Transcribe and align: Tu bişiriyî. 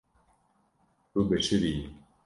Tu 1.11 1.19
bişiriyî. 1.29 1.83